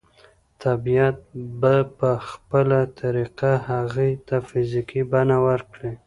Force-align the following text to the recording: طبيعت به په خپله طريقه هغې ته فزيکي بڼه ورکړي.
طبيعت 0.63 1.17
به 1.61 1.75
په 1.97 2.09
خپله 2.29 2.79
طريقه 2.99 3.51
هغې 3.69 4.11
ته 4.27 4.35
فزيکي 4.47 5.01
بڼه 5.11 5.37
ورکړي. 5.47 5.91